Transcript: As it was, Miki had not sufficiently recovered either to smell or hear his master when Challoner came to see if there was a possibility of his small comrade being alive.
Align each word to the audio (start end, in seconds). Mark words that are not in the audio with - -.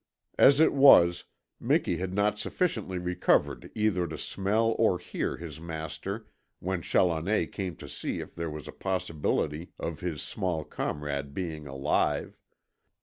As 0.39 0.59
it 0.59 0.73
was, 0.73 1.25
Miki 1.59 1.97
had 1.97 2.11
not 2.11 2.39
sufficiently 2.39 2.97
recovered 2.97 3.69
either 3.75 4.07
to 4.07 4.17
smell 4.17 4.75
or 4.79 4.97
hear 4.97 5.37
his 5.37 5.59
master 5.61 6.25
when 6.57 6.81
Challoner 6.81 7.45
came 7.45 7.75
to 7.75 7.87
see 7.87 8.19
if 8.19 8.33
there 8.33 8.49
was 8.49 8.67
a 8.67 8.71
possibility 8.71 9.73
of 9.77 9.99
his 9.99 10.23
small 10.23 10.63
comrade 10.63 11.35
being 11.35 11.67
alive. 11.67 12.35